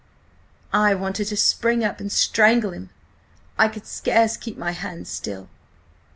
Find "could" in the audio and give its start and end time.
3.67-3.85